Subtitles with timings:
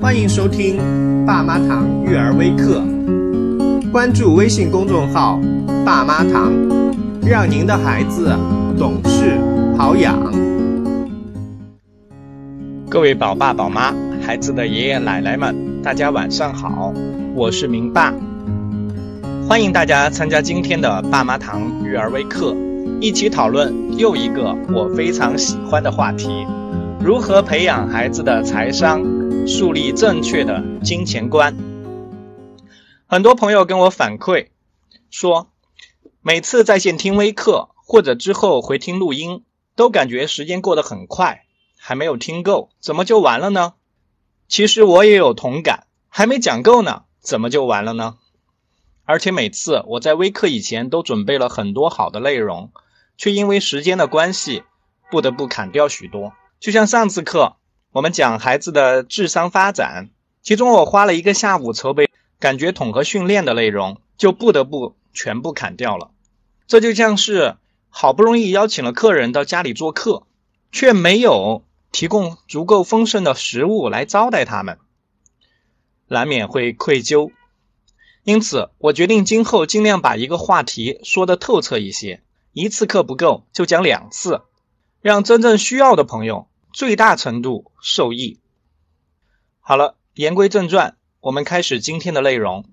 [0.00, 0.78] 欢迎收听
[1.26, 2.82] 爸妈堂育儿微课，
[3.92, 5.38] 关注微信公众号
[5.84, 6.50] “爸妈堂”，
[7.22, 8.34] 让您的孩子
[8.78, 9.38] 懂事
[9.76, 10.18] 好养。
[12.88, 13.94] 各位宝爸宝妈、
[14.26, 16.94] 孩子的爷爷奶奶们，大家晚上好，
[17.34, 18.14] 我是明爸，
[19.46, 22.56] 欢迎大家参加今天的爸妈堂育儿微课，
[23.02, 26.46] 一起讨论又一个我非常喜欢的话题：
[27.04, 29.19] 如何培养孩子的财商。
[29.46, 31.56] 树立正确的金钱观。
[33.06, 34.48] 很多朋友跟我反馈
[35.10, 35.50] 说，
[36.20, 39.44] 每次在线听微课或者之后回听录音，
[39.74, 41.44] 都感觉时间过得很快，
[41.78, 43.74] 还没有听够，怎么就完了呢？
[44.48, 48.18] 其实我也有同感，还没讲够呢，怎么就完了呢？
[49.04, 52.70] 而且每次我在微课以前都准备了很多好的内容，
[53.16, 54.62] 却因为时间的关系，
[55.10, 56.32] 不得不砍掉许多。
[56.60, 57.56] 就像上次课。
[57.92, 60.10] 我们讲孩子的智商发展，
[60.42, 62.08] 其中我花了一个下午筹备
[62.38, 66.12] 感觉统合训练的内容，就不得不全部砍掉了。
[66.68, 67.56] 这就像是
[67.88, 70.22] 好不容易邀请了客人到家里做客，
[70.70, 74.78] 却没有提供足够丰盛的食物来招待他们，
[76.06, 77.32] 难免会愧疚。
[78.22, 84.42] 因此，我决定今后尽量把一个话题说得透彻一些，一次课不够就讲两次，
[85.00, 86.46] 让真正需要的朋友。
[86.72, 88.38] 最大程度受益。
[89.60, 92.64] 好了，言归正传，我们开始今天的内容。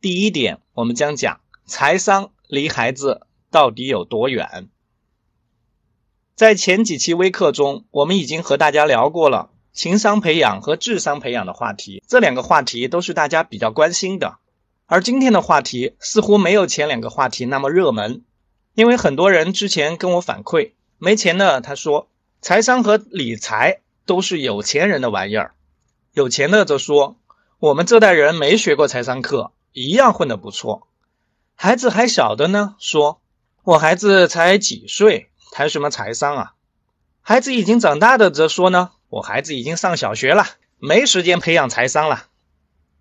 [0.00, 4.68] 第一点，我们将讲财商离孩子到底有多远。
[6.36, 14.38] 在前几期微课中，我们已经和大家聊过了情商培养和智商培养的话题，这两个话题都是大家比较关心的。
[14.86, 18.22] 而今天的话题似乎没有前两个话题那么热门，
[18.74, 22.08] 因为很多人之前跟我反馈没钱的，他说。
[22.44, 25.54] 财商和理财都是有钱人的玩意儿，
[26.12, 27.16] 有钱的则说
[27.58, 30.86] 我们这代人没学过财商课，一样混得不错。
[31.54, 33.22] 孩子还小的呢，说
[33.62, 36.52] 我孩子才几岁，谈什么财商啊？
[37.22, 40.44] 孩子已经长大的则说呢，我孩子已经上小学了，
[40.78, 42.26] 没时间培养财商了。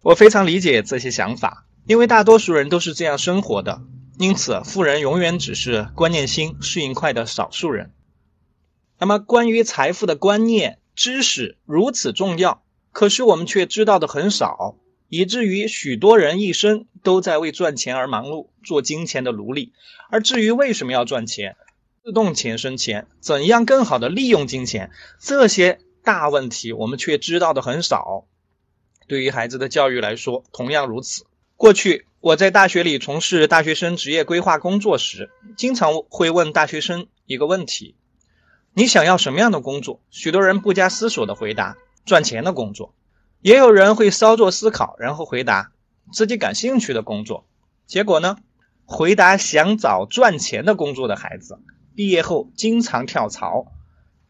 [0.04, 3.82] 我非常理解这些想法，因为大多数人都是这样生活的，
[4.18, 7.92] 因此富人永远只是观念新、适应快的少数人。
[9.04, 14.78] 那么，关于财富的观念、知识如此重要，可是我们却知道的很少，
[15.10, 19.74] 以至于许多人一生都在为赚钱而忙碌，做金钱的奴隶。
[20.10, 21.58] 而至于为什么要赚钱，
[22.02, 24.90] 自动钱生钱，怎样更好的利用金钱，
[25.20, 28.24] 这些大问题，我们却知道的很少。
[29.10, 31.26] 对于孩子的教育来说，同样如此。
[31.58, 37.98] 过去我在大学里从事大学生职业规划工作时，经常会问大学生一个问题。
[38.76, 40.02] 你想要什么样的工作？
[40.10, 42.96] 许多人不加思索的回答赚钱的工作，
[43.40, 45.72] 也有人会稍作思考，然后回答
[46.12, 47.46] 自己感兴趣的工作。
[47.86, 48.38] 结果呢？
[48.86, 51.60] 回答想找赚钱的工作的孩子，
[51.96, 53.72] 毕业后经常跳槽，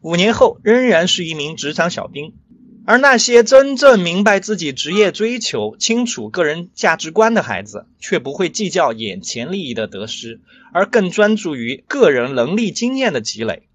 [0.00, 2.34] 五年后仍然是一名职场小兵。
[2.86, 10.40] 而那些真正明白自己职业追求、清楚个人价值观的孩子，却不会计较眼前利益的得失，
[10.72, 13.68] 而更专注于个人能力、经验的积累。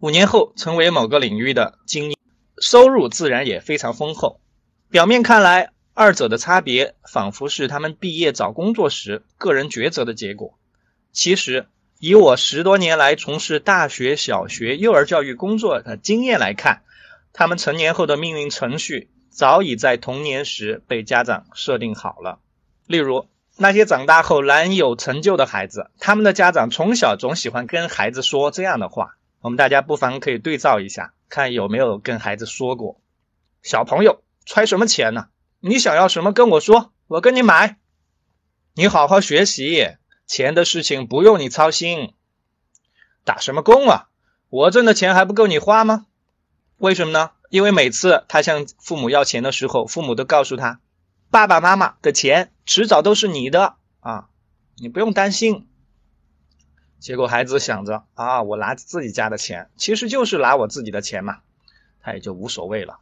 [0.00, 2.16] 五年后成为某个领域的精英，
[2.58, 4.40] 收入自然也非常丰厚。
[4.88, 10.58] 表面看来，二者的差别仿佛是他们毕业找工作时个人抉择的结果。
[11.12, 11.66] 其实，
[11.98, 16.80] 以我十多年来从事大学、小学、幼儿教育工作的经验来看，
[17.34, 22.38] 他们成年后的命运程序早已在童年时被家长设定好了。
[22.86, 23.26] 例如，
[23.58, 29.16] 那些长大后难有成就的孩子，他们的家长从小总喜欢跟孩子说这样的话。
[29.40, 33.00] 我们大家不妨可以对照一下，看有没有跟孩子说过
[33.62, 35.28] ：“小朋友揣什么钱呢？
[35.60, 37.78] 你想要什么跟我说，我跟你买。
[38.74, 39.96] 你好好学习，
[40.26, 42.12] 钱的事情不用你操心。
[43.24, 44.08] 打什么工啊？
[44.50, 46.06] 我挣的钱还不够你花吗？
[46.76, 47.30] 为什么呢？
[47.48, 50.80] 因为每次他向父母要钱的时候，父母都告诉他：
[51.30, 54.28] 爸爸妈妈的钱迟早都是你的啊，
[54.76, 55.66] 你不用担心。”
[57.00, 61.40] 结果孩子想着啊，我拿自己家的钱，其实就是拿我自己的钱嘛，
[62.02, 63.00] 他也就无所谓了。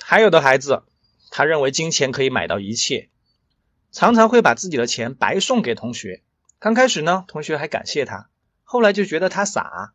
[0.00, 0.82] 还有的孩子，
[1.30, 3.10] 他认为金钱可以买到一切，
[3.92, 6.22] 常常会把自己的钱白送给同学。
[6.58, 8.30] 刚开始呢，同学还感谢他，
[8.64, 9.92] 后来就觉得他傻、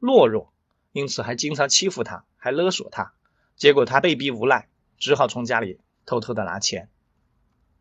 [0.00, 0.52] 懦弱，
[0.90, 3.12] 因此还经常欺负他，还勒索他。
[3.54, 4.68] 结果他被逼无奈，
[4.98, 6.88] 只好从家里偷偷的拿钱。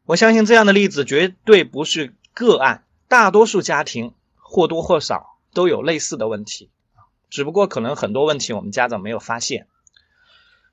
[0.05, 2.85] 我相信这样的例子绝对不是个案。
[3.13, 6.71] 大多数家庭或多或少都有类似的问题
[7.29, 9.67] 只不过可能很多问题我们家长没有发现。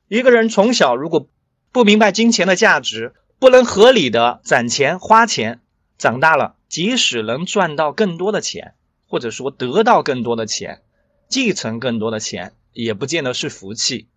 [0.08, 1.28] 一个人从小如果
[1.70, 5.60] 不明白金钱的价值，不能合理的攒钱花钱，
[5.98, 8.72] 长大了即使能赚到更多的钱，
[9.06, 10.80] 或者说得到更多的钱，
[11.28, 14.08] 继承更多的钱，也不见得是福气，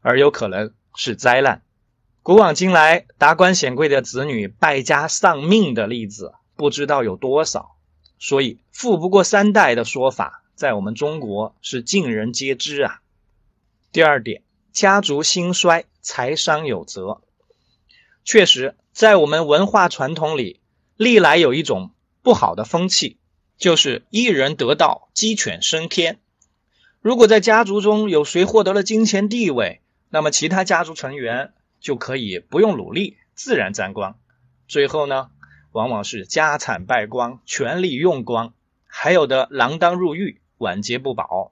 [0.00, 1.62] 而有可能是灾难。
[2.22, 7.76] 古往今来，达官显贵的子女败家丧命的例子不知道有多少，
[8.18, 13.00] 所以“富不过三代”的说法，在我们中国是尽人皆知啊。
[13.92, 14.42] 第二点。
[14.72, 17.22] 家族兴衰，财商有责。
[18.24, 20.58] 确实，在我们文化传统里，
[20.96, 21.92] 历来有一种
[22.22, 23.18] 不好的风气，
[23.56, 26.18] 就是一人得道，鸡犬升天。
[27.00, 29.80] 如果在家族中有谁获得了金钱地位，
[30.10, 34.18] 那么其他家族成员就可以不用努力，自然沾光。
[34.66, 35.30] 最后呢，
[35.74, 38.54] 往往是家产败光，权力用光，
[38.86, 41.50] 还有的锒铛入狱，晚节不保。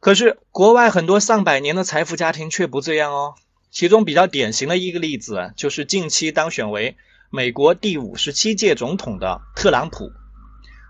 [0.00, 3.34] 可是，国外很多上百年的财富家庭却不这样哦。
[3.70, 6.96] 其中比较典型的一个例子，就是近期当选为
[7.28, 10.10] 美国第五十七届总统的特朗普。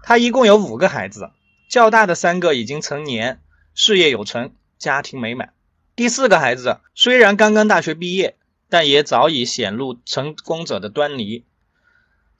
[0.05, 1.33] 他一共有五个孩子，
[1.69, 3.41] 较大的三个已经成年，
[3.75, 5.55] 事业有成，家庭美满。
[5.97, 8.37] 第四个孩子虽然刚刚大学毕业，
[8.69, 11.45] 但也早已显露成功者的端倪。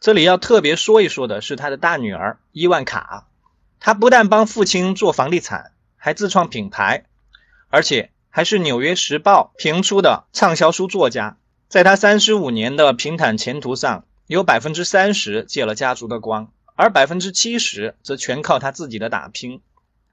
[0.05, 3.27] 这里要特别说一说的是他的大女儿伊万卡，
[3.81, 5.73] 她不但帮父亲做房地产。
[5.97, 7.07] 还自创品牌，
[7.71, 11.39] 而且还是《纽约时报》评出的畅销书作家。
[11.69, 19.63] 在他三十五年的平坦前途上，有百分之三十借了家族的光，而百分之七十则全靠他自己的打拼。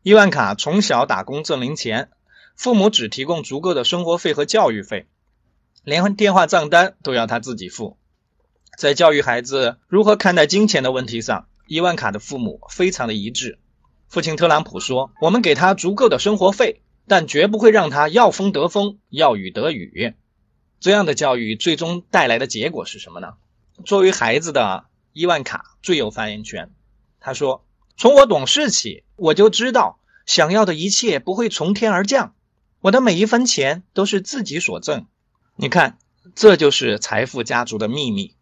[0.04, 2.10] 伊万卡从小打工挣零钱，
[2.56, 5.08] 父母只提供足够的生活费和教育费，
[5.84, 7.98] 连电话账单都要他自己付。
[8.78, 13.60] 在教育孩子如何看待金钱的问题上，伊万卡的父母非常的一致。
[14.08, 20.16] 父亲特朗普说：“我们给他足够的生活费，但绝不会让他要风得风，要雨得雨。”
[20.80, 23.34] 这样的教育最终带来的结果是什么呢？
[23.86, 26.72] 作为孩子的伊万卡最有发言权。
[27.20, 27.66] 他说
[27.96, 32.34] ：“从我懂事起，我就知道想要的一切不会从天而降，
[32.80, 35.06] 我的每一分钱都是自己所挣。”
[35.56, 36.00] 你看，
[36.34, 38.36] 这就是财富家族的秘密。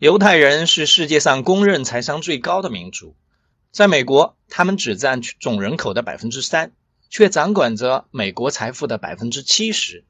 [0.00, 3.14] 犹太人是世界上公认财商最高的民族。
[3.70, 6.72] 在美国，他们只占总人口的百分之三，
[7.10, 10.06] 却掌管着美国财富的百分之七十。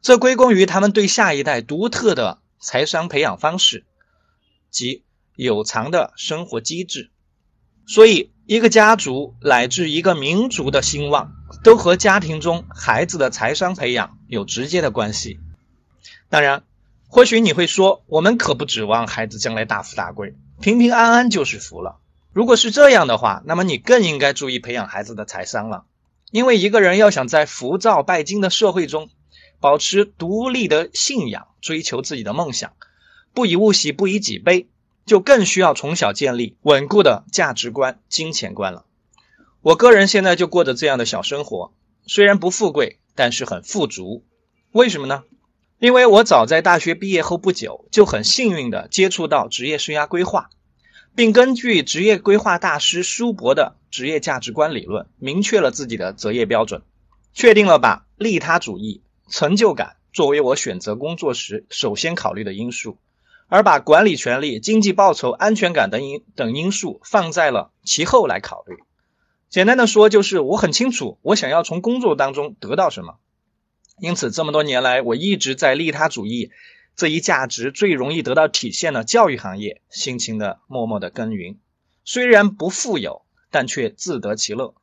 [0.00, 3.84] 这归功于他们对下一代独特的财商培养方式
[4.72, 5.04] 及
[5.36, 7.12] 有偿的生活机制。
[7.86, 11.32] 所以，一个家族乃至一个民族的兴旺，
[11.62, 15.38] 都和家庭中孩子的财商培养有直接的关系。
[16.28, 16.64] 当然，
[17.14, 21.98] 或许你会说，我们可不指望孩子将来大富大贵，平平安安就是福了。
[22.32, 25.84] 如果是这样的话，那么你更应该注意培养孩子的财商了。
[26.30, 29.10] 因为一个人要想在浮躁拜金的社会中
[29.60, 32.72] 保持独立的信仰，追求自己的梦想，
[33.34, 34.68] 不以物喜，不以己悲，
[35.04, 38.86] 就更需要从小建立稳固的价值观、金钱观了。
[39.60, 41.74] 我个人现在就过着这样的小生活，
[42.06, 44.24] 虽然不富贵，但是很富足。
[44.70, 45.24] 为什么呢？
[45.82, 50.48] 因为我早在大学毕业后不久，就很幸运的接触到职业生涯规划。
[51.16, 56.82] 并根据职业规划大师舒伯的职业价值观理论，明确了自己的择业标准，
[57.34, 62.98] 确定了把利他主义、成就感作为我选择工作时首先考虑的因素，
[63.48, 68.76] 而把管理权力、经济报酬、安全感等因等因素放在了其后来考虑。
[69.50, 73.16] 简单的说，就是我很清楚我想要从工作当中得到什么，
[73.98, 76.50] 因此这么多年来，我一直在利他主义。
[76.94, 81.58] 这一价值最容易得到体现的教育行业，辛勤的默默的耕耘，
[82.04, 84.74] 虽然不富有，但却自得其乐。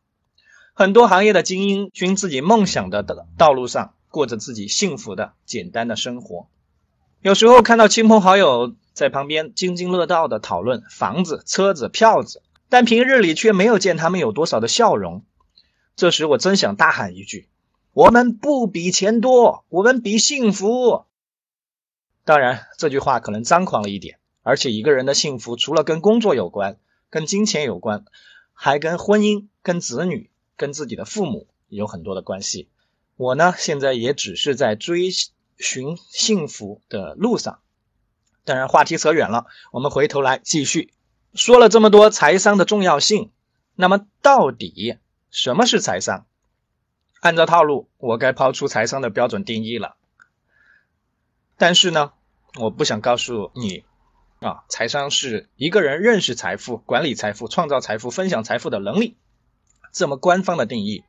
[0.74, 3.06] 很多行业的精英均自己梦想的
[3.38, 6.48] 道路上，过着自己幸福的简单的生活。
[7.22, 15.24] 有时候看到亲朋好友在旁边津津乐道的讨论房子、车子、票子，但平日里却没有见他们有多少的笑容。
[15.96, 17.50] 这时我真想大喊一句：
[17.94, 21.06] 我们不比钱多，我们比幸福。
[22.24, 26.78] 当然，这句话可能张狂了一点，而且一个人的幸福除了跟工作有关、
[27.10, 28.06] 跟金钱有关，
[28.54, 32.70] 还跟婚姻、跟子女、跟自己的父母有很多的关系。
[33.16, 35.10] 我呢，现在也只是在追
[35.58, 37.60] 寻幸福的路上。
[38.46, 40.94] 当然，话题扯远了，我们回头来继续
[41.34, 43.32] 说了这么多财商的重要性。
[43.76, 44.98] 那么，到底
[45.32, 46.28] 什么是财商？
[47.20, 49.96] 按照套路，我该抛出财商的标准定义了。
[51.58, 52.14] 但是呢？
[52.56, 53.84] 我不想告诉你，
[54.40, 59.18] 啊，财商是一个人认识财富、管理财富、创造财富、分享财富的能力，
[59.94, 61.04] 这么官方的定义。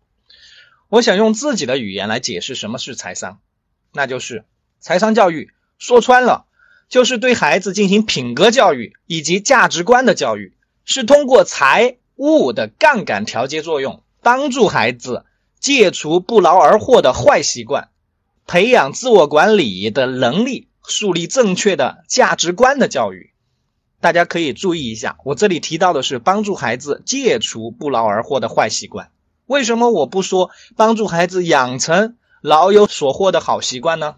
[0.89, 3.41] 我想用自己的语言来解释什么是财商。
[3.93, 4.45] 那就是
[4.81, 5.53] 财商教育。
[5.79, 6.45] 说穿了，
[6.91, 15.25] 就是对孩子进行品格教育以及价值观的教育，是通过财务的杠杆调节作用，帮助孩子
[15.61, 17.91] 戒除不劳而获的坏习惯，
[18.47, 23.31] 培养自我管理的能力，树立正确的价值观的教育。
[24.01, 29.11] 大家可以注意一下，我这里提到的是帮助孩子戒除不劳而获的坏习惯。
[29.45, 34.17] 为什么我不说帮助孩子养成老有所获的好习惯呢？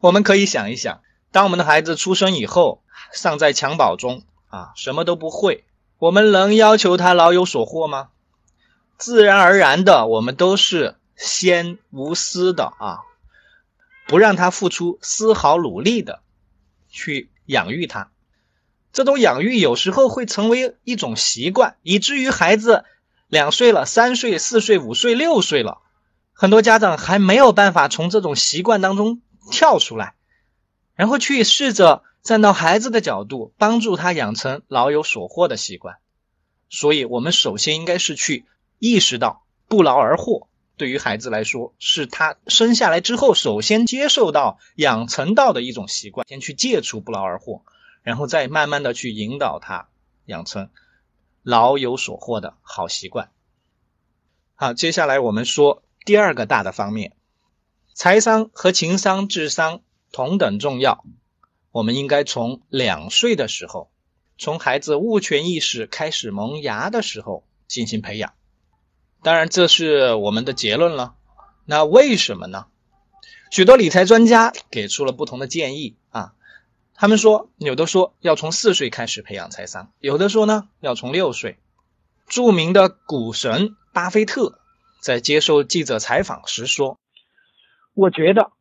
[0.00, 1.00] 我们可以想一想，
[1.32, 2.82] 当我们的孩子出生以后，
[3.14, 5.64] 尚在襁褓中啊，什么都不会，
[5.98, 8.08] 我们能要求他老有所获吗？
[8.98, 12.98] 自然而然的，我们都是先无私的啊，
[14.06, 16.20] 不让他付出丝毫努力的
[16.90, 18.10] 去养育他。
[18.92, 22.84] 这种养育有时候会成为一种习惯，以至于孩子
[23.28, 25.78] 两岁了、三岁、四岁、五岁、六岁了，
[26.32, 29.22] 很多家长还没有办法从这种习惯当中。
[29.50, 30.12] 跳出来，
[30.94, 35.96] 然后去试着站到孩子的角度，帮助他养成老有所获的习惯。
[36.68, 38.44] 所以，我们首先应该是去
[38.78, 46.26] 意识到不劳而获对于孩子来说是他生下来之后首先接受到、养成到的一种习惯。
[46.28, 47.62] 先去戒除不劳而获，
[48.02, 49.88] 然后再慢慢的去引导他
[50.26, 50.70] 养成
[51.42, 53.30] 老有所获的好习惯。
[54.54, 57.14] 好，接下来我们说第二个大的方面。
[57.94, 59.80] 财商和情商、智商
[60.12, 61.04] 同等重要。
[61.72, 63.90] 我们应该从两岁的时候，
[64.38, 68.32] 从孩子物权意识开始萌芽的时候进行培养。
[69.22, 71.14] 当然，这是我们的结论了。
[71.66, 72.66] 那为什么呢？
[73.50, 76.32] 许多理财专家给出了不同的建议啊。
[76.94, 81.58] 他们说，有的说要从四岁开始培养财商，有的说呢要从六岁。
[82.26, 84.58] 著名的股神巴菲特
[85.00, 86.98] 在接受记者采访时说。
[87.94, 88.52] 我觉得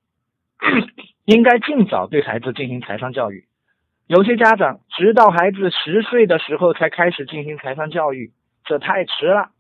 [1.25, 3.47] 应该尽早对孩子进行财商教育。
[4.07, 8.33] 有些家长直到孩子十岁的时候才开始进行财商教育，
[8.65, 9.51] 这太迟了。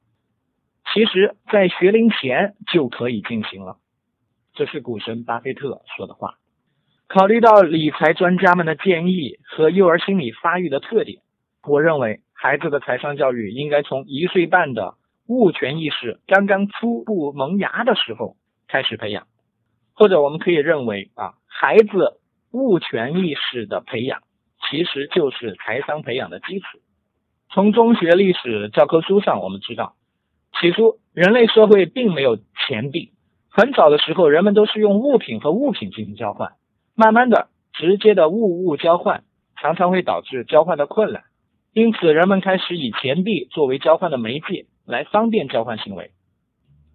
[0.93, 3.77] 其实，在学龄前就可以进行了。
[4.53, 6.35] 这是股神巴菲特说的话。
[7.07, 11.21] 考虑到理财专家们的建议和幼儿心理发育的特点，
[11.63, 14.95] 我认为孩子的财商教育应该从一岁半的
[15.27, 18.35] 物权意识刚刚初步萌芽的时候
[18.67, 19.27] 开始培养。
[19.93, 22.19] 或者我们可以认为啊，孩子
[22.51, 24.21] 物权意识的培养，
[24.69, 26.65] 其实就是财商培养的基础。
[27.49, 29.95] 从中学历史教科书上我们知道，
[30.59, 32.37] 起初人类社会并没有
[32.67, 33.11] 钱币，
[33.49, 36.53] 很早的时候人们都是用物品和物品进行交换。
[36.95, 39.23] 慢慢的，直接的物物交换
[39.55, 41.23] 常常会导致交换的困难，
[41.73, 46.11] 因此人们开始以钱币作为交换的媒介，来方便交换行为。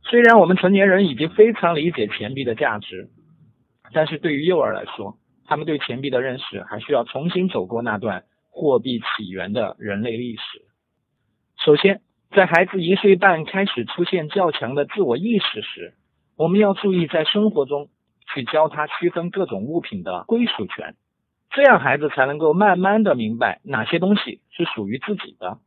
[0.05, 3.11] 虽然我们成年人已经非常理解钱币的价值，
[3.93, 5.17] 但是对于幼儿来说，
[5.47, 10.43] 他们对钱币的认识还需要重新走过那段货币起源的人类历史。
[11.65, 12.01] 首先，
[12.35, 15.95] 在孩子一岁半开始出现较强的自我意识时，
[16.35, 17.91] 我们要注意在生活中
[18.33, 20.97] 去教他区分各种物品的归属权，
[21.51, 25.59] 这样孩子才能够慢慢的明白哪些东西是属于自己的，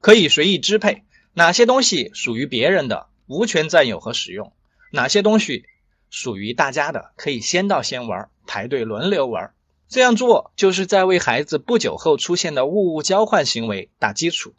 [0.00, 1.02] 可以随意支配；
[1.34, 3.08] 哪些东西属于别人的。
[3.26, 4.52] 无权占有和使用
[4.92, 5.64] 哪些东西
[6.10, 9.52] 属于大家的，可以先到先玩，排队轮流玩。
[9.88, 14.54] 这样做就是在为孩子不久后出现的物物交换行为打基础。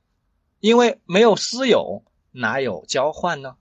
[0.66, 3.56] 因为没有私有，哪有交换呢？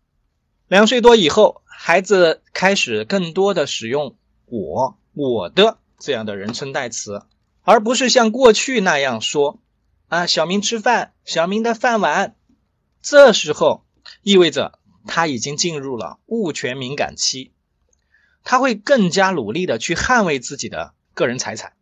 [0.68, 4.16] 两岁多以后，孩子开始更多的使用
[4.48, 7.20] “我”“我的”这样的人称代词，
[7.60, 9.60] 而不是像过去那样说
[10.08, 12.36] ：“啊，小明吃饭，小明的饭碗。”
[13.02, 13.84] 这时候
[14.22, 14.78] 意味着。
[15.06, 17.52] 他已经进入了物权敏感期，
[18.42, 21.74] 他会更加努力的去捍卫自己的个人财产，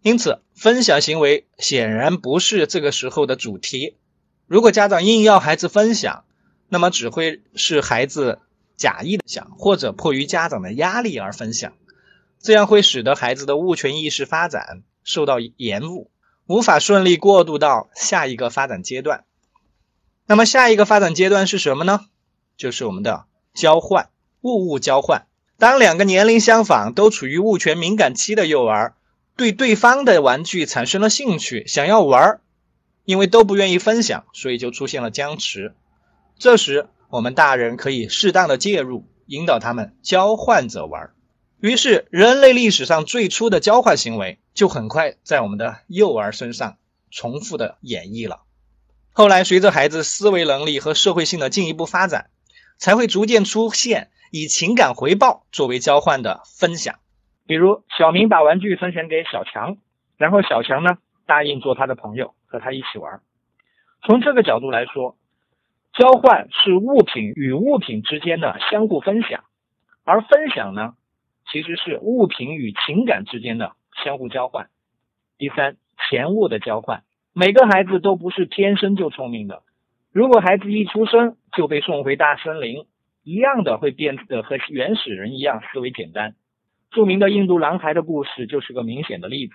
[0.00, 3.96] 因此分享行为显然不是这个时候的主题。
[4.48, 6.24] 如果家长硬要孩子分享，
[6.70, 8.40] 那么只会是孩子
[8.76, 11.74] 假意的想，或者迫于家长的压力而分享，
[12.40, 16.10] 这样会使得孩子的物权意识发展受到延误，
[16.46, 19.24] 无法顺利过渡到下一个发展阶段。
[20.26, 22.06] 那么下一个发展阶段是什么呢？
[22.56, 24.08] 就是我们的交换
[24.40, 25.26] 物物交换。
[25.58, 28.94] 当两个年龄相仿、都处于物权敏感期的幼儿
[29.36, 32.40] 对对方的玩具产生了兴趣，想要玩，
[33.08, 35.74] 因为都不愿意分享，所以就出现了僵持。
[36.38, 41.08] 这时，我们大人可以适当的介入，引导他们交换着玩。
[41.58, 46.76] 于是，人类历史上最初的交换行为就很快在我们的幼儿身上
[47.10, 48.42] 重复的演绎了。
[49.14, 52.28] 后来，随着孩子思维能力和社会性的进一步发展，
[52.76, 56.96] 才会逐渐出现以情感回报作为交换的分享。
[57.46, 59.78] 比如，小明把玩具分享给小强，
[60.18, 63.20] 然后小强呢答应做他的朋友，和他一起玩。
[64.02, 65.16] 从这个角度来说，
[65.92, 69.44] 交换是物品与物品之间的相互分享，
[70.04, 70.94] 而分享呢，
[71.52, 74.68] 其实是物品与情感之间的相互交换。
[75.36, 75.76] 第三，
[76.08, 77.02] 钱物的交换。
[77.34, 79.62] 每个孩子都不是天生就聪明的，
[80.12, 82.86] 如果孩子一出生就被送回大森林，
[83.22, 86.34] 一样的会变得和原始人一样思维简单。
[86.90, 89.52] 著名的印度狼孩的故事就是个明显的例子。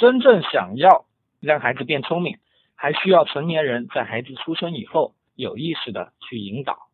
[0.00, 1.04] 真正想要
[1.40, 2.38] 让孩子变聪明，
[2.74, 6.88] 还需要成年人在孩子出生以后有意识的去引导。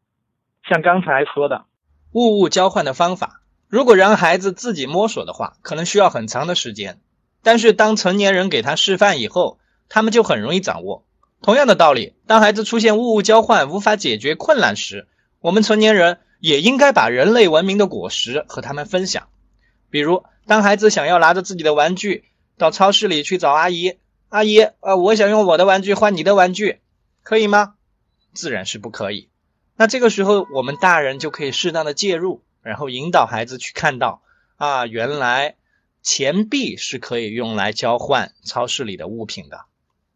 [0.68, 1.66] 像刚才说的
[2.10, 6.98] 物物交换的方法，如果让孩子自己摸索的话，可能需要很长的时间。
[7.42, 11.04] 但是当成年人给他示范以后，他们就很容易掌握。
[11.40, 15.06] 同样的道理，当孩子出现物物交换无法解决困难时，
[15.40, 16.18] 我们成年人。
[16.38, 19.28] 也应该把人类文明的果实和他们分享。
[19.88, 22.26] 比如，当孩子想要拿着自己的玩具
[22.58, 23.98] 到超市里去找阿姨，
[24.28, 26.80] 阿姨，呃，我想用我的玩具换你的玩具，
[27.22, 27.74] 可以吗？
[28.32, 29.28] 自然是不可以。
[29.76, 34.22] 那这个时候，我们大人就可以适当的介入，然后引导孩子去看到，
[34.56, 35.56] 啊，原来
[36.02, 39.66] 钱币是可以用来交换超市里的物品的，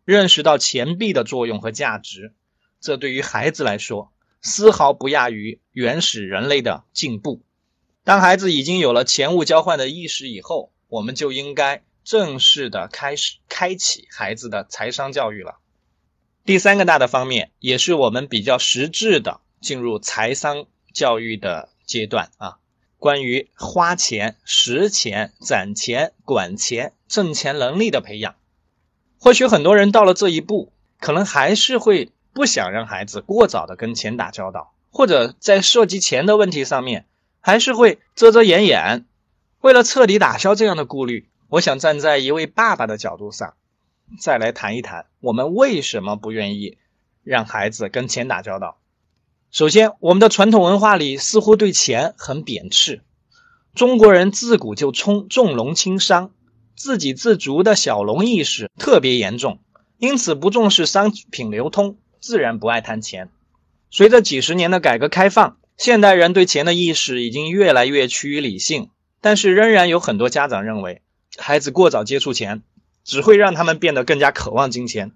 [0.05, 2.33] 认识到钱币的作用和价值，
[2.81, 4.13] 这对于孩子来说。
[4.43, 7.43] 丝毫不亚于原始人类的进步。
[8.05, 15.59] 当孩子已经有了钱物交换的意识以后，我们就应该正式的开始开启孩子的财商教育了。
[16.45, 22.59] 第三个大的方面，也是我们比较实质的进入财商教育的阶段啊，
[22.99, 28.35] 关于花钱、识钱、攒钱、管钱、挣钱能力的培养。
[29.19, 32.13] 或许很多人到了这一步，可能还是会。
[32.33, 37.07] 不想让孩子过早的跟钱打交道，或者在涉及钱的问题上面，
[37.41, 39.05] 还是会遮遮掩掩。
[39.63, 43.55] 为了彻底打消这样的顾虑，我想站在一位爸爸的角度上，
[44.21, 46.79] 再来谈一谈我们为什么不愿意
[47.25, 48.79] 让孩子跟钱打交道。
[49.51, 53.03] 首先，我们的传统文化里似乎对钱很贬斥，
[53.75, 56.31] 中国人自古就重重农轻商，
[56.77, 59.59] 自给自足的小农意识特别严重，
[59.99, 61.99] 因此不重视商品流通。
[62.21, 63.29] 自然不爱谈钱。
[63.91, 71.03] 随着几十年的改革开放，现代人对钱的意识已经越来越趋于理性，但是仍然有很多家长认为，
[71.41, 72.63] 孩子过早接触钱，
[73.03, 75.13] 只会让他们变得更加渴望金钱，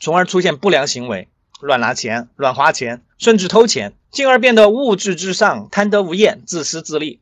[0.00, 1.28] 从而出现不良行为，
[1.60, 7.20] 乱拿钱、乱花钱，甚至偷钱，进而变得物质至上、贪得无厌、自私自利。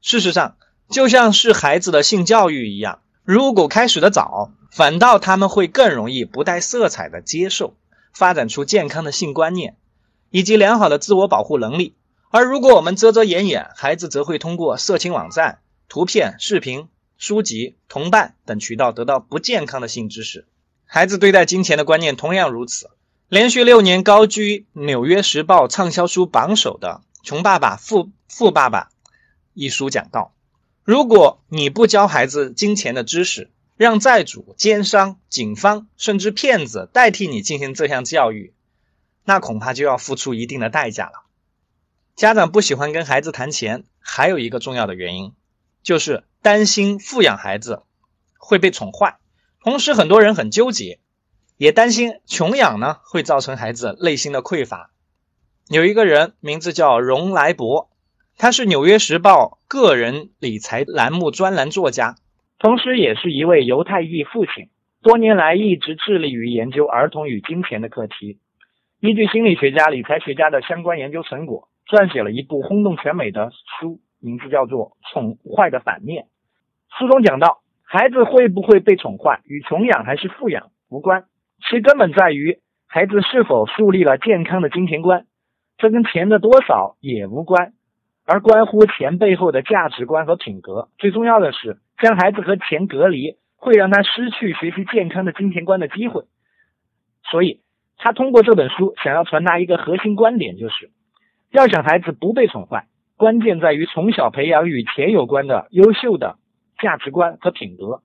[0.00, 0.56] 事实上，
[0.88, 7.74] 就像是孩子的性教育一样，如果开始的早，反倒他们会更容易不带色彩的接受。
[8.14, 9.76] 发展出健康的性观念，
[10.30, 11.94] 以及良好的自我保护能力。
[12.30, 20.46] 而如果我们遮遮掩掩，孩子则会通过色情网站、图片、视频、书籍、同伴等渠道得到不健康的性知识。
[20.86, 22.90] 孩子对待金钱的观念同样如此。
[23.28, 28.84] 连续六年高居《纽约时报》畅销书榜首的《穷爸爸富富爸爸》
[29.52, 30.32] 一书讲到：
[30.82, 38.54] 如果你不教孩子金钱的知识，让债主、奸商、警方甚至骗子代替你进行这项教育，
[39.24, 41.24] 那恐怕就要付出一定的代价了。
[42.16, 45.34] 家长不喜欢跟孩子谈钱，还有一个重要的原因，
[45.88, 47.82] 就是担心富养孩子
[48.38, 49.16] 会被宠坏。
[49.62, 50.98] 同时，很多人很纠结，
[51.56, 54.90] 也担心穷养呢会造成孩子内心的匮乏。
[55.70, 57.88] 有一个人名字叫荣莱博，
[58.36, 62.16] 他是《纽约时报》个人理财栏目专栏作家。
[62.58, 64.68] 同时，也是一位犹太裔父亲，
[65.00, 68.38] 多年来一直致力于研究儿童与金钱的课题。
[69.00, 76.24] 依据心理学家、理财学家的相关研究成果，撰写了一部轰动全美的书，名字叫做《宠坏的反面》。
[76.98, 81.24] 书中讲到，孩子会不会被宠坏，与穷养还是富养无关，
[81.68, 85.26] 其根本在于孩子是否树立了健康的金钱观。
[85.76, 87.72] 这跟钱的多少也无关，
[88.24, 90.88] 而关乎钱背后的价值观和品格。
[90.98, 91.78] 最重要的是。
[92.00, 96.22] 将孩子和钱隔离，会让他失去学习健康的金钱观的机会。
[97.28, 97.60] 所以，
[97.96, 100.92] 他通过这本书想要传达一个核心观点，就是
[101.50, 102.86] 要想孩子不被宠坏，
[103.18, 106.38] 关键在于从小培养与钱有关的优秀的
[106.80, 108.00] 价值观和品德，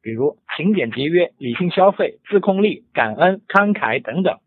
[0.00, 4.38] 比如勤俭节约、理性消费、自控力、感恩、慷慨等等。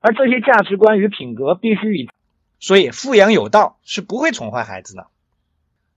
[0.00, 2.10] 而这些价值观与品格必须以，
[2.60, 5.08] 所以富养有道是不会宠坏孩子的。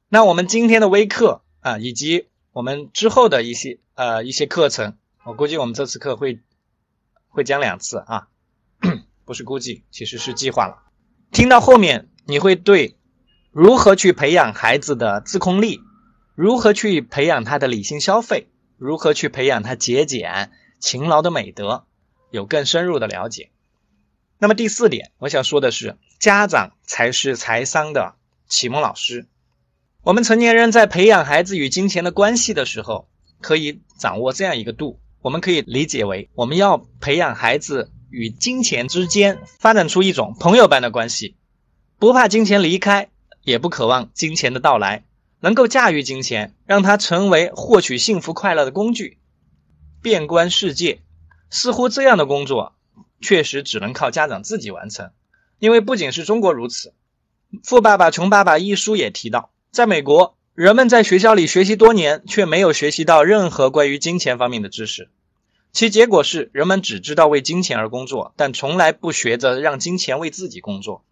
[0.08, 6.40] 那我们今天的微课啊，以及我们之后的一些呃一些课程，我估计我们这次课会
[7.28, 8.30] 会讲两次啊，
[9.26, 10.84] 不是估计，其实是计划了。
[11.34, 12.96] 听到后面，你会对
[13.60, 15.82] 如何去培养孩子的自控力，
[16.36, 21.88] 如何去培养他的理性消费，如何去培养他节俭、勤劳的美德，
[22.30, 23.50] 有更深入的了解。
[24.38, 28.14] 那么第四点，我想说的是，家长才是财商的
[28.48, 29.28] 启蒙老师。
[30.04, 33.10] 我们成年人在培养孩子与金钱的关系的时候，
[33.42, 35.00] 可以掌握这样一个度。
[35.24, 41.36] 我们可以理解为，我们要培养孩子与金钱之间发展出一种朋友般的关系，
[41.98, 43.10] 不怕金钱离开，
[43.48, 45.06] 也不渴望金钱的到来，
[45.40, 49.20] 能够驾驭金钱，让它成为获取幸福快乐的工具。
[50.02, 51.00] 遍观世界，
[51.50, 52.74] 似乎这样的工作。
[53.22, 55.12] 确实只能靠家长自己完成，
[55.60, 56.90] 因为不仅是中国如此，
[57.64, 65.10] 《富爸爸穷爸爸》一书也提到，在美国，人们在学校里学习多年，却没有学习到任何关于金钱方面的知识，
[65.72, 71.06] 其结果是人们只知道为金钱而工作，但从来不学着让金钱为自己工作。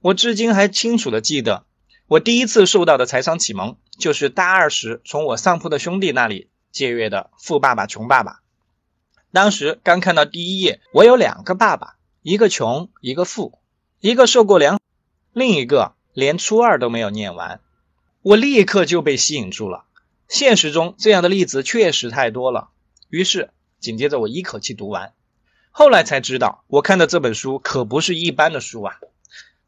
[0.00, 1.64] 我至今还清楚的记得，
[2.06, 8.32] 我第一次受到的财商启蒙，就是大二时从我上铺的兄弟那里借阅的《富爸爸穷爸爸》。
[9.32, 13.58] 当时刚看到第一页，我有两个爸爸，一个穷，一个富，
[14.00, 14.78] 一个受过良，
[15.32, 17.60] 另一个连初二都没有念完。
[18.20, 19.84] 我立刻就被吸引住了。
[20.28, 22.68] 现实中这样的例子确实太多了。
[23.08, 25.14] 于是紧接着我一口气读完。
[25.70, 29.00] 后来才知道，我看的这本书可不是一般的书啊！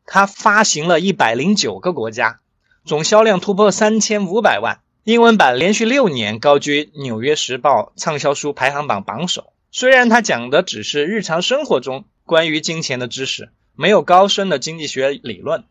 [0.07, 2.41] 它发行了一百零九个国家，
[2.85, 9.53] 总销量突破三千五百万，英文版连续六年高居《纽约时报》畅销书排行榜榜首。
[9.73, 15.65] 虽然他讲的只是日常生活中关于金钱的知识，没有高深的经济学理论，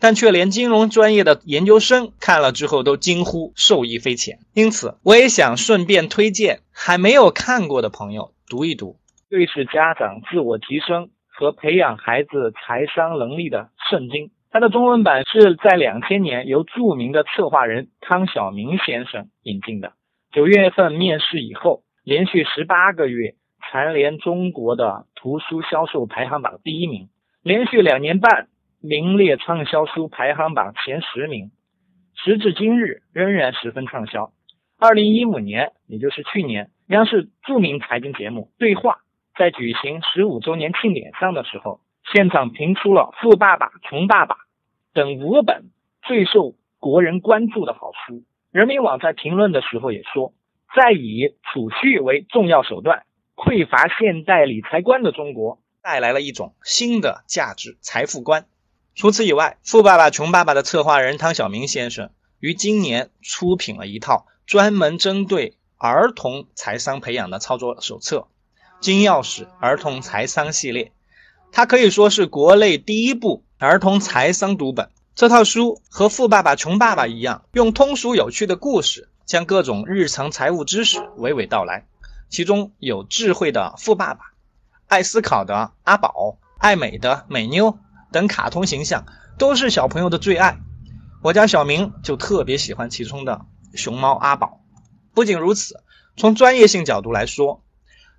[0.00, 4.40] 但却连金融专业的研究生看了之后都惊呼受益匪浅。
[4.52, 8.98] 因此，我也想顺便推荐还没有看过的朋友读一读，
[9.30, 11.08] 对是家长自我提升
[11.38, 14.32] 和培养孩子财商能力的圣经。
[14.50, 19.92] 它的中文版是在两千年由著名的策划人汤晓明先生引进的，
[20.32, 21.82] 九月份面世以后。
[22.04, 27.10] 连续十八个月蝉联中国的图书销售排行榜第一名，
[27.42, 28.48] 连续两年半
[28.80, 31.50] 名列畅销书排行榜前十名，
[32.14, 34.32] 时至今日仍然十分畅销。
[34.78, 38.94] 二零一五年，也就是去年，央视著名财经节目《对话》
[39.38, 41.80] 在举行十五周年庆典上的时候，
[42.12, 44.34] 现场评出了《富爸爸穷爸爸》
[44.92, 45.70] 等五本
[46.02, 48.24] 最受国人关注的好书。
[48.50, 50.34] 人民网在评论的时候也说。
[50.76, 58.44] 在以储蓄为重要手段、匮乏现代理财观的中国，带来了一种新的价值财富观。
[58.94, 68.18] 除此以外，《富爸爸穷爸爸》的策划人汤晓明先生于今年出品了一套专门针对儿童财商培养的操作手册
[68.80, 70.84] 《金钥匙儿童财商系列》，
[71.52, 74.90] 它可以说是国内第一部儿童财商读本。
[75.14, 79.08] 这套书和《富爸爸穷爸爸》一样，用通俗有趣的故事。
[79.26, 81.86] 将各种日常财务知识娓娓道来，
[82.30, 84.20] 其中有智慧的富爸爸、
[84.86, 87.78] 爱思考的阿宝、爱美的美妞
[88.10, 89.04] 等卡通形象，
[89.36, 90.58] 都是小朋友的最爱。
[91.20, 94.62] 我家小明就特别喜欢其中的熊猫阿宝。
[95.12, 95.84] 不仅如此，
[96.16, 97.62] 从专业性角度来说，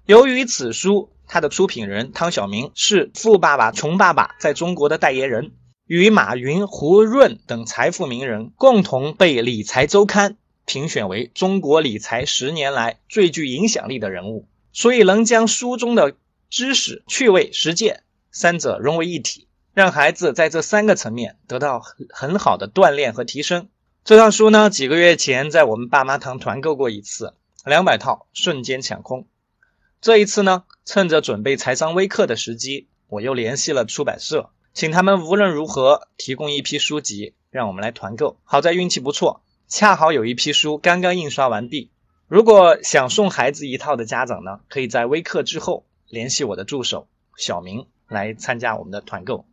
[0.09, 5.51] 由于此书它的出品人汤晓明是《富爸爸穷爸爸》在中国的代言人，
[5.85, 10.31] 与马云、胡润等财富名人共同被《理财周刊》。
[10.65, 16.15] 评选为中国理财十年来最具影响力的人物，所以能将书中的
[16.49, 23.69] 知识、趣味、实践三者融为一体，让孩子在这三个层面得到很很好的锻炼和提升。
[24.03, 29.27] 这套书呢，几个月前在我们爸妈堂团购过一次，两百套瞬间抢空。
[30.01, 38.39] 这一次呢，趁着准备财商微课的时机，我又联系了出版社，请他们无论如何提供一批书籍，让我们来团购。
[38.45, 39.43] 好在运气不错。
[39.67, 41.91] 恰好有一批书刚刚印刷完毕，
[42.27, 49.45] 如果想送孩子一套的家长呢，可以在微课之后联系我的助手小明来参加我们的团购。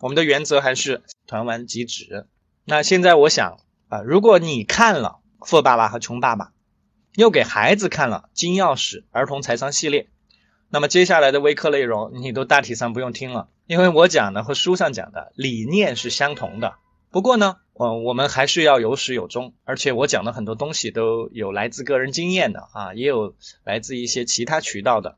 [0.00, 2.26] 我们的原则还是团完即止。
[2.64, 3.58] 那现在我想
[3.90, 6.46] 啊，如果你看了《富爸爸和穷爸爸》，
[7.14, 10.02] 又给孩子看了《金钥匙儿童财商系列》，
[10.68, 16.74] 那么接下来的微课内容你都大体上不用听了，因为我讲的和书上讲的理念是相同的。
[17.10, 17.56] 不过呢。
[17.82, 25.16] 嗯，我们还是要有始有终，而且我讲的很多东西都有来自个人经验的啊，也有来自一些其他渠道的，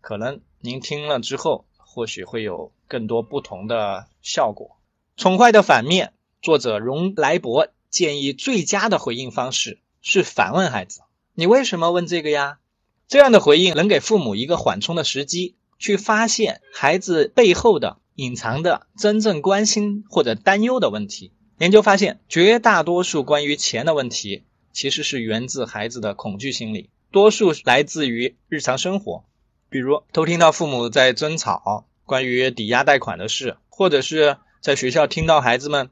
[0.00, 4.78] 可能您听了之后，或许会有更多不同的效果。
[5.18, 11.02] 宠坏的反面，作者荣来博建议最佳的回应方式是反问孩子
[11.38, 12.58] ：“你为什么问这个呀？”
[13.06, 21.30] 这样的回应能给父母一个缓冲的时机，去发现孩子背后的隐藏的真正关心或者担忧的问题。
[21.58, 29.24] 研究发现，绝大多数关于钱的问题，其实是源自孩子的恐惧心理，多数来自于日常生活，
[29.70, 35.88] 比如偷听到父母在争吵关于抵押贷款的事，或者是在学校听到孩子们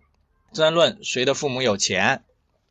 [0.53, 2.25] 争论谁的父母有钱。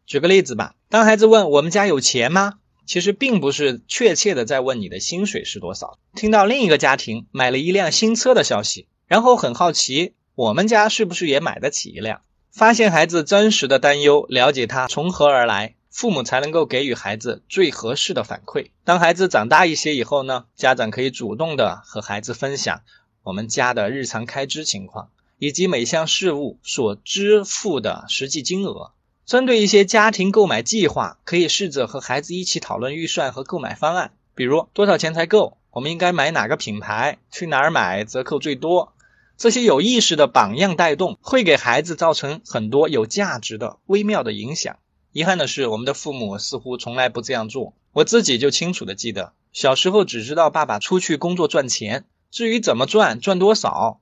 [0.06, 2.60] 举个例子吧，当孩子问我们家有钱吗？
[2.86, 5.98] 其实并不是确切的在问你的薪水是多少。
[6.16, 12.22] 听到另一个家庭买了一辆新车的消息，然后很好奇我们家是不是也买得起一辆。
[12.52, 18.72] 发现孩子真实的担忧，了解他从何而来，父母才能够给予孩子最合适的反馈。
[18.86, 22.82] 当孩子长大一些以后呢，家长可以主动的和孩子分享
[23.24, 28.94] 我们家的日常开支情况，以及每项事务所支付的实际金额。
[29.26, 38.94] 针对一些家庭购买计划，可以试着和孩子一起讨论预算和购买方案，比如多少钱才够，我们应该买哪个品牌，去哪儿买折扣最多。
[39.36, 44.78] 这些有意识的榜样带动，会给孩子造成很多有价值的微妙的影响。
[45.12, 47.74] 遗憾的是，我们的父母似乎从来不这样做。
[47.94, 54.00] 我自己就清楚的记得，小时候只知道爸爸出去工作赚钱，至于怎么赚、赚多少，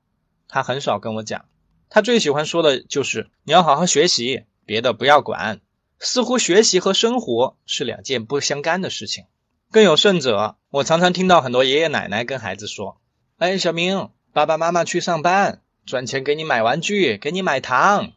[0.49, 1.45] 他很少跟我讲。
[1.89, 4.43] 他最喜欢说的就是你要好好学习。
[4.65, 5.61] 别的不要管，
[5.99, 9.25] 似乎学习和生活是两件不相干的事情。
[9.71, 12.97] 更有甚者，我常常听到很多爷爷奶奶跟孩子说
[13.39, 18.11] ：“哎，小明，爸爸妈妈去上班，赚钱给你买玩具，给你买糖。”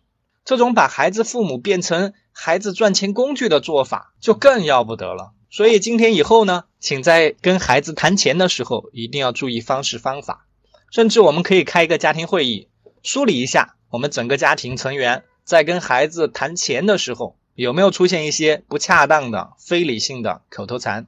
[0.45, 5.33] 这种把孩子父母变成孩子赚钱工具的做法，就更要不得了。
[5.51, 10.47] 所以今天以后呢，请在跟孩子谈钱的时候，一定要注意方式方法。
[10.93, 12.69] 甚至我们可以开一个家庭会议，
[13.03, 15.25] 梳理一下我们整个家庭成员。
[15.47, 21.07] 在跟孩子谈钱的时候，有没有出现一些不恰当的、非理性的口头禅？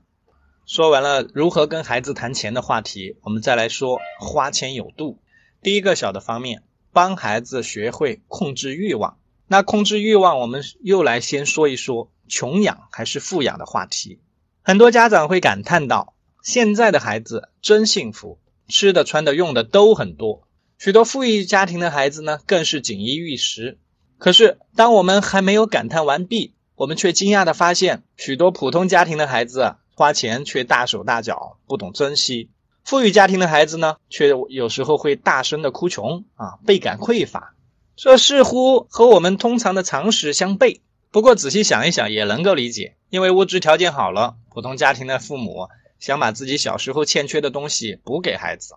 [0.64, 5.18] 说完了如何跟孩子谈钱的话题，我们再来说花钱有度。
[5.60, 9.18] 第一个小的方面，帮孩子学会控制欲望。
[9.48, 14.20] 那控制欲望，我们又来先说一说穷养还是富养的话题。
[14.62, 20.46] 很多家长会感叹到，现在的孩子真幸福，吃的、穿的、用的都很多。
[20.78, 23.78] 许多富裕家庭的孩子呢，更是锦衣玉食。
[24.18, 32.48] 可是，当我们还没有感叹完毕，我们却惊讶地发现，许多普通家庭的孩子花钱却大手大脚，不懂珍惜；
[32.84, 37.54] 富裕家庭的孩子呢，却有时候会大声地哭穷啊，倍感匮乏。
[37.94, 40.80] 这似乎和我们通常的常识相悖。
[41.10, 45.68] 不过仔细想一想，也能够理解，因为物质条件好了，普通家庭的父母
[46.00, 48.74] 想把自己小时候欠缺的东西补给孩子，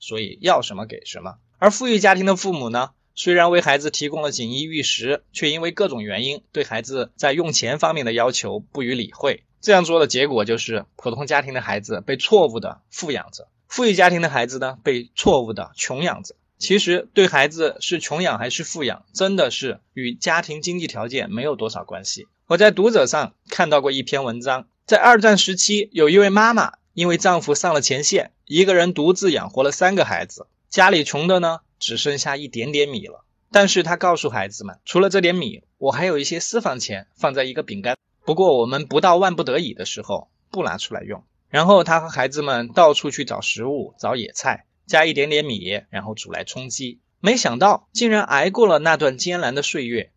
[0.00, 2.90] 所以要什么给什么；而富裕家庭的父母呢？
[3.14, 9.44] 虽然为孩子提供了锦衣玉食，却因为各种原因对孩子在用钱方面的要求不予理会。
[9.60, 16.34] 这样做的结果就是，普通家庭的孩子被错误的富养着，富裕家庭的孩子呢被错误的穷养着。
[16.58, 22.26] 其实，对孩子是穷养还是富养，真的是与家庭经济条件没有多少关系。
[22.46, 31.60] 我在读者上看到过一篇文章，在二战时期，有一位妈妈因为丈夫上了前线，一个人独自养活了三个孩子，家里穷的呢。
[31.82, 37.96] 只剩下一点点米了，但是他告诉孩子们，除了这点米，我还有一些私房钱放在一个饼干。
[38.24, 41.24] 不过我们不到万不得已的时候不拿出来用。
[41.48, 47.00] 然后他和孩子们到处去找食物，找野菜，加一点点米，然后煮来充饥。
[47.18, 50.12] 没想到竟然挨过了那段艰难的岁月。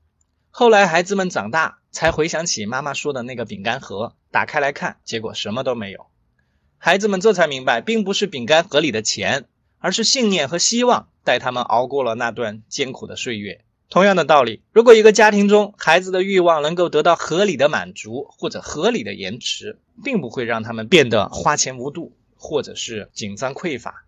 [0.51, 6.05] 后来孩子们长大，才回想起妈妈说的那个饼干盒，打开来看，结果什么都没有。
[6.77, 9.45] 孩子们这才明白，并不是饼干盒里的钱。
[9.85, 13.63] 而是信念和希望带他们熬过了那段艰苦的岁月。
[13.87, 24.07] 同样的道理，如果一个家庭中孩子的欲望能够得到合理的满足或者合理的延迟，并不会让他们变得花钱无度或者是紧张匮乏。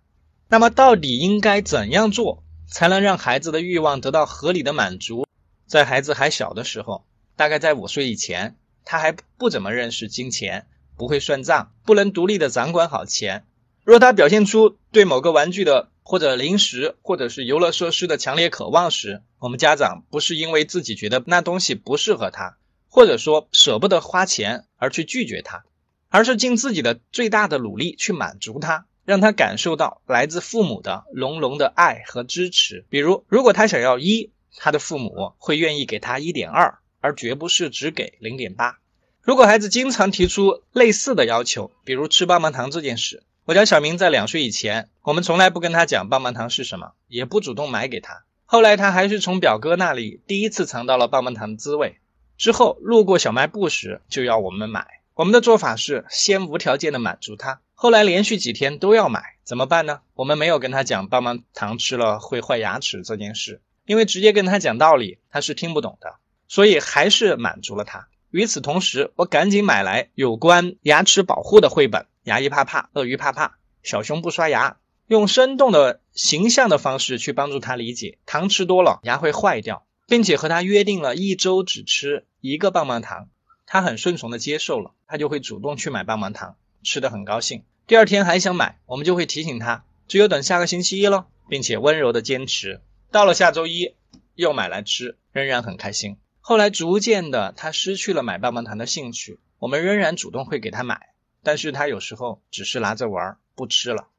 [0.49, 5.27] 那么，到底应该怎样做才能让孩子的欲望得到合理的满足？
[5.67, 10.65] 在孩子还小的时候，大概在五岁以前，他还不怎么认识金钱，
[10.97, 13.45] 不会算账，不能独立的掌管好钱。
[13.87, 22.57] 若他表现出对某个玩具的或者零食或者是游乐设施的强烈渴望时，我们家长不是因为自己觉得那东西不适合他，
[22.89, 25.63] 或者说舍不得花钱而去拒绝他，
[26.09, 32.83] 而是尽自己的最大的努力去满足他，让他感受到来自父母的浓浓的爱和支持。
[32.89, 38.79] 比如，如果他想要一，他的父母会愿意给他一点二，而绝不是只给零点八。
[39.21, 43.23] 如果孩子经常提出类似的要求，比如吃棒棒糖这件事。
[43.47, 48.25] 我家小明在两岁以前，我们从来不跟他讲棒棒糖是什么，也不主动买给他。
[48.43, 51.97] 后来他还是从表哥那里第一次尝到了棒棒糖的滋味，
[52.37, 54.85] 之后路过小卖部时就要我们买。
[55.13, 60.01] 我们的做法是先无条件的满足他，后来连续几天都要买，怎么办呢？
[60.13, 66.15] 我们没有跟他讲棒棒糖吃了会坏牙齿这件事，因为直接跟他讲道理，他是听不懂的，
[66.49, 68.09] 所以还是满足了他。
[68.29, 74.71] 与此同时，我赶紧买来有关牙齿保护的绘本，《牙医怕怕，鳄鱼怕怕，小熊不刷牙》，
[75.07, 83.29] 用生动的形象的方式去帮助他理解，糖吃多了牙会坏掉，并且和他约定了一周只吃一个棒棒糖。
[83.65, 87.63] 他很顺从的接受了，他就会主动去买棒棒糖，吃的很高兴。
[87.87, 92.81] 第二天还想买，我们就会提醒他，只有等下个星期一了，并且温柔的坚持。
[93.09, 93.95] 到了下周一，
[94.35, 96.17] 又买来吃，仍然很开心。
[96.41, 101.13] 后来逐渐的，他失去了买棒棒糖的兴趣，我们仍然主动会给他买，
[101.47, 104.09] 但是他有时候只是拿着玩，不吃了。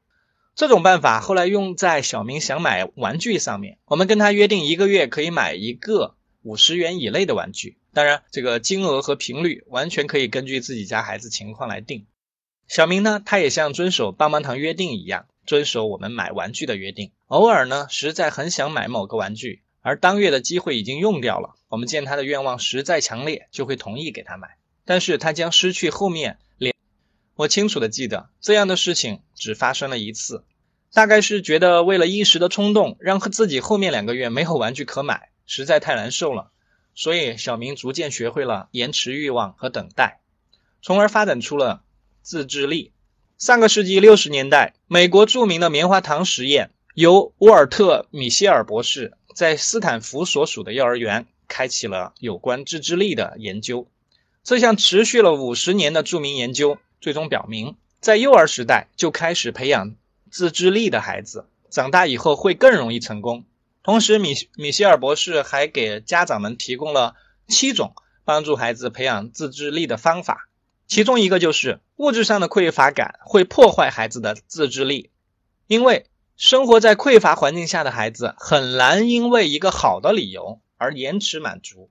[0.55, 7.77] 这种办法后来用在小明想买玩具上面，我们跟他约定一个月可以买一个五十元以内的玩具。
[7.93, 12.07] 当然，这个金额和频率完全可以根据自己家孩子情况来定。
[12.67, 17.11] 小明呢，他也像遵守棒棒糖约定一样，遵守我们买玩具的约定。
[17.27, 24.57] 偶尔呢，实在很想买某个玩具，而当月的机会已经用掉了，我们见他的愿望实在强烈，就会同意给他买。
[24.83, 26.73] 但是他将失去后面连。
[27.39, 30.43] 我清楚的记得，这样的事情只发生了一次，
[30.91, 36.51] 大概是觉得为了一时的冲动，让自己后面两个月没有玩具可买，实在太难受了。
[36.95, 40.19] 所以，小明逐渐学会了延迟欲望和等待，
[40.81, 41.81] 从而发展出了
[42.21, 42.91] 自制力。
[43.37, 53.87] 上个世纪六十年代，美国著名的棉花糖实验由沃尔特·米歇尔博士在斯坦福所属的幼儿园开启了有关自制力的研究。
[54.43, 59.95] 这项持续了五十年的著名研究，最终表明，在幼儿时代就开始培养
[60.29, 63.45] 自制力的孩子，长大以后会更容易成功。
[63.83, 67.15] 同时，米米歇尔博士还给家长们提供了
[67.47, 67.93] 七种
[68.25, 70.49] 帮助孩子培养自制力的方法，
[70.87, 75.09] 其中一个就是物质上的匮乏感会破坏孩子的自制力，
[75.67, 81.89] 因为生活在匮乏环境下的孩子很难因为一个好的理由而延迟满足，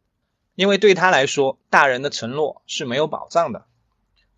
[0.55, 3.65] 因为对他来说，大人的承诺是没有保障的。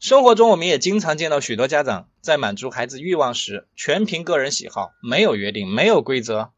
[0.00, 6.52] 生活中，我们也经常见到许多家长在满足孩子欲望时，全凭个人喜好，没有约定，没有规则。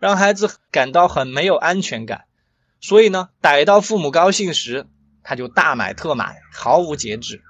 [0.00, 2.24] 让孩子感到很没有安全感，
[2.80, 4.88] 所以呢，逮到父母高兴时，
[5.22, 7.44] 他就大买特买，毫无节制，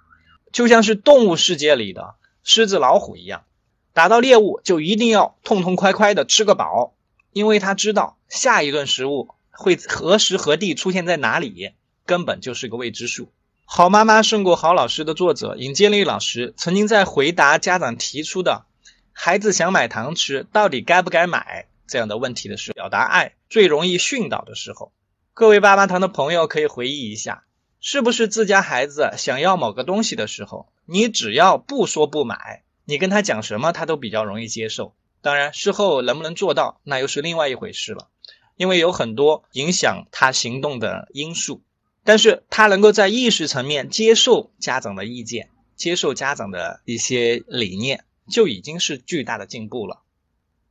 [0.53, 3.45] 就像是动物世界里的狮子老虎一样，
[3.95, 6.95] 打到猎物就一定要痛痛快快的吃个饱，
[7.33, 11.73] 因为他知道下一顿食物会何时何地出现在哪里，
[12.05, 13.33] 根本就是个未知数。
[13.71, 18.65] 好妈妈胜过好老师的作者尹建莉老师曾经在回答家长提出的
[19.13, 21.67] “孩子想买糖吃，到底该不该买”。
[21.87, 24.91] 这样的问题的时候，表达爱最容易训导的时候，
[25.35, 27.45] 各位爸妈堂的朋友可以回忆一下，
[27.79, 34.95] 是不是自家孩子想要某个东西的时候，你只要不说不买，你跟他讲什么他都比较容易接受。
[35.21, 38.09] 当然，事后能不能做到，那又是另外一回事了，
[38.57, 41.63] 因为有很多影响他行动的因素。
[42.09, 50.01] 但是他能够在意识层面接受家长的意见，接受家长的一些理念，就已经是巨大的进步了。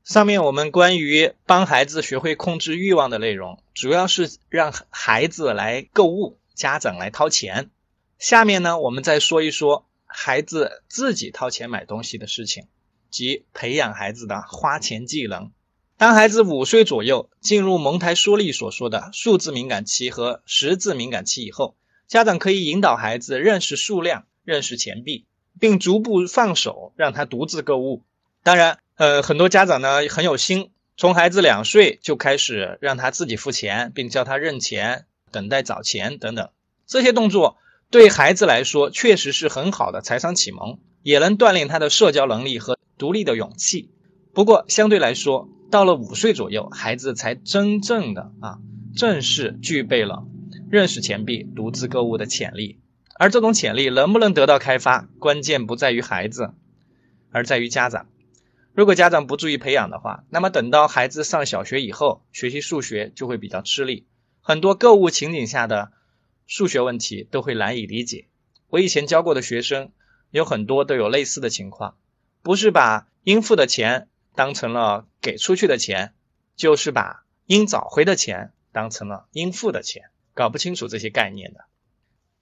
[0.04, 7.70] 上面我们关于帮孩子学会控制欲望的内容，主要是让孩子来购物，家长来掏钱。
[8.18, 12.66] 下面呢，我们再说一说孩子自己掏钱买东西的事情，
[13.12, 15.52] 即培养孩子的花钱技能。
[15.98, 21.76] 当孩子五岁左右进入蒙台梭利所说的数字敏感期和识字敏感期以后，
[22.08, 25.26] 家长可以引导孩子认识数量、认识钱币，
[25.60, 28.04] 并逐步放手让他独自购物。
[28.44, 28.80] 当然。
[29.00, 36.50] 呃，很多家长呢很有心，从孩子两岁就开始让他自己付钱，并教他认钱、等待找钱等等。
[36.88, 37.58] 这些动作
[37.92, 43.92] 对孩子来说确实是很好的财商启蒙，也能锻炼他的社交能力和独立的勇气。
[44.34, 48.60] 不过相对来说，到了五岁左右，孩子才真正的啊
[48.96, 50.26] 正式具备了
[50.70, 52.80] 认识钱币、独自购物的潜力。
[53.20, 56.54] 而这种潜力能不能得到开发，关键不在于孩子，
[57.32, 58.08] 而在于家长。
[58.74, 64.06] 如果家长不注意培养的话，那么等到孩子上小学以后，学习数学就会比较吃力，
[64.40, 65.92] 很多购物情景下的
[66.46, 68.28] 数学问题都会难以理解。
[68.70, 69.90] 我以前教过的学生
[70.30, 71.96] 有很多都有类似的情况，
[72.44, 76.14] 不是把应付的钱当成了给出去的钱，
[76.56, 81.62] 就是把应找回的钱当成了应付的钱，搞不清楚这些概念的。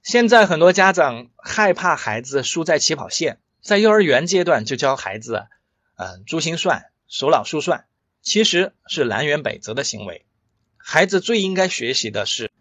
[0.04, 5.48] 现在很多家长害怕孩子输在起跑线，在幼儿园阶段就教孩子。
[5.96, 7.86] 嗯，珠心算、手脑速算，
[8.22, 10.26] 其实是南辕北辙的行为。
[10.76, 12.52] 孩子最应该学习的是，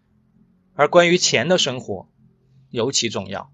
[0.75, 2.09] 而关于钱的生活
[2.69, 3.51] 尤其重要。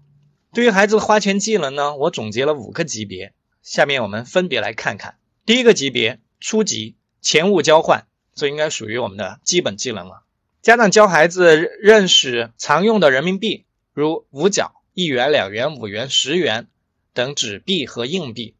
[0.52, 5.18] 对于孩子的花钱技能呢，我总结了五个级别，下面我们分别来看看。
[5.44, 10.22] 第一个级别，初级钱物交换，这应该属于我们的基本技能了。
[10.62, 16.68] 家长教孩子认识常用的人民币，如五角、一元、两元、五元、十元
[17.12, 18.54] 等纸币和硬币，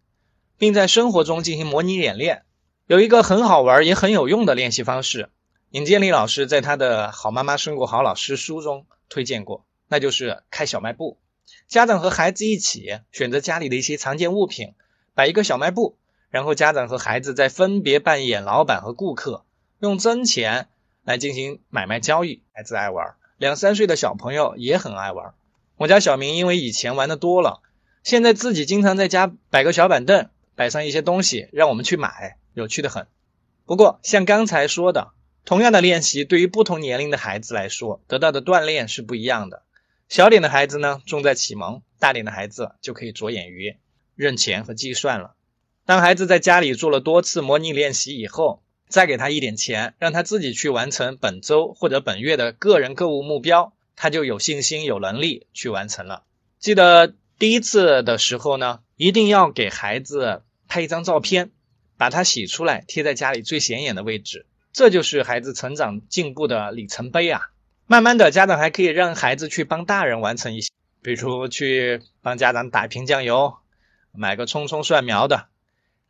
[0.58, 2.42] 并在生活中进行模拟演练。
[2.88, 5.30] 有一个很好玩也很有用的练习方式，
[5.70, 11.20] 尹建莉老师在他的《好妈妈胜过好老师》书中推荐过，那就是开小卖部。
[11.68, 14.74] 家长和孩子一起选择家里的一些常见物品，
[15.14, 15.96] 摆一个小卖部，
[16.32, 19.44] 然后家长和孩子再分别扮演老板和顾客，
[19.80, 20.68] 用真钱
[21.04, 22.42] 来进行买卖交易。
[22.54, 25.34] 孩子爱玩，两三岁的小朋友也很爱玩。
[25.76, 27.60] 我家小明因为以前玩的多了，
[28.02, 32.38] 现在自己经常在家摆个小板凳，摆上一些东西，让我们去买。
[32.54, 33.06] 有趣的很，
[33.66, 35.12] 不过像刚才说的，
[35.44, 39.64] 同样的练习对于不同年龄的孩子来说，得到的锻炼是不一样的。
[40.08, 43.76] 小点的孩子呢，重在启蒙；大点的孩子就可以着眼于
[44.14, 45.34] 认钱和计算了。
[45.84, 56.24] 当孩子在家里做了多次模拟练习以后，再给他一点钱，让他自己去完成本周或者本月的个人购物目标，他就有信心、有能力去完成了。
[56.58, 61.50] 记得第一次的时候呢，一定要给孩子拍一张照片。
[61.98, 67.50] 把它洗出来，贴在家里最显眼的位置，这就是孩子成长进步的里程碑啊！
[67.86, 70.70] 慢慢的，家长还可以让孩子去帮大人完成一些，
[71.00, 73.54] 比如去帮家长打一瓶酱油，
[74.10, 75.46] 买个葱葱蒜苗的，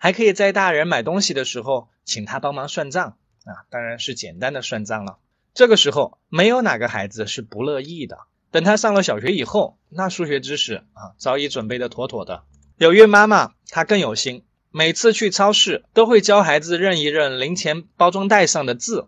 [0.03, 5.19] 还可以在大人买东西的时候，请他帮忙算账啊，当然是简单的算账了。
[5.55, 8.19] 这个时候，没有哪个孩子是不乐意的。
[8.51, 12.43] 等他上了小学以后，那数学知识啊，早已准备的妥妥的。
[12.79, 14.43] 有位妈妈，她更有心。
[14.73, 19.07] 每次去超市都会教孩子认一认零钱包装袋上的字，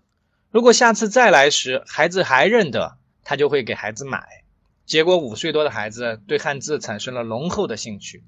[0.52, 4.24] 如果下次再来时孩子还认得，她就会给孩子买。
[4.86, 8.22] 结果五岁多的孩子对汉字产生了浓厚的兴趣，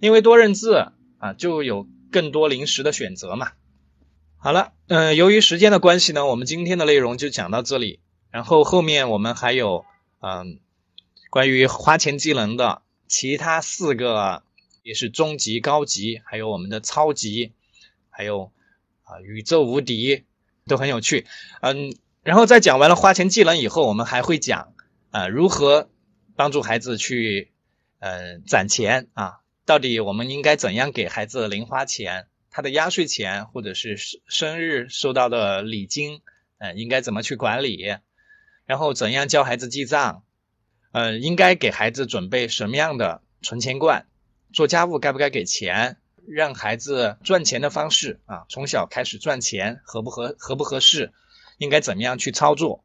[0.00, 0.92] 因为多认字
[1.22, 3.52] 啊，就有更多零食的选择嘛。
[4.36, 8.00] 好了，嗯，由于时间的关系呢，我们今天的内容就讲到这里，
[8.30, 9.84] 然后后面我们还有
[10.20, 10.58] 嗯
[11.30, 14.42] 关于花钱技能的其他四个。
[14.84, 17.52] 也是中级、高级，还有我们的超级，
[18.10, 18.50] 还有
[19.04, 20.24] 啊宇宙无敌，
[20.66, 21.24] 都很有趣。
[21.60, 21.94] 嗯，
[22.24, 24.74] 然后在讲完了花钱技能以后，我们还会讲
[25.12, 25.88] 啊如何
[26.34, 27.52] 帮助孩子去
[28.00, 33.96] 嗯攒钱啊，到底我们应该怎样给孩子零花钱，他的压岁钱或者是
[34.26, 36.20] 生日收到的礼金，
[36.58, 37.96] 嗯应该怎么去管理，
[38.66, 40.24] 然后怎样教孩子记账，
[40.90, 44.06] 嗯应该给孩子准备什么样的存钱罐。
[44.52, 45.96] 做家务该不该给钱？
[46.28, 51.12] 让孩子赚钱的方式啊，从小开始赚钱合不合合不合适？
[51.58, 52.84] 应该怎么样去操作？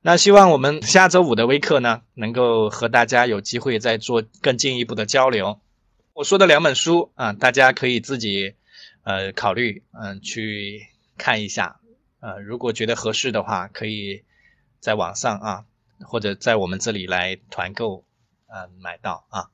[0.00, 5.60] 那希望我们下周五的微课呢，能够和大家有机会再做更进一步的交流。
[6.14, 8.54] 我说的两本书啊，大家可以自己
[9.02, 10.86] 呃考虑嗯去
[11.18, 11.80] 看一下。
[12.20, 14.22] 呃，如果觉得合适的话，可以
[14.78, 15.64] 在网上啊，
[15.98, 18.04] 或者在我们这里来团购
[18.46, 19.50] 嗯买到啊。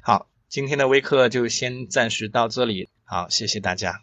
[0.00, 0.28] 好。
[0.48, 4.02] 今天的微课就先暂时到这里，好，谢谢大家。